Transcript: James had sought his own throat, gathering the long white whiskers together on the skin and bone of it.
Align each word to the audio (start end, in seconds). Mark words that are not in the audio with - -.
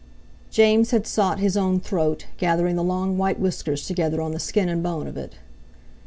James 0.49 0.89
had 0.89 1.05
sought 1.05 1.37
his 1.37 1.55
own 1.55 1.79
throat, 1.79 2.25
gathering 2.37 2.75
the 2.75 2.81
long 2.83 3.19
white 3.19 3.39
whiskers 3.39 3.85
together 3.85 4.19
on 4.19 4.31
the 4.31 4.39
skin 4.39 4.67
and 4.67 4.81
bone 4.81 5.05
of 5.05 5.15
it. 5.15 5.33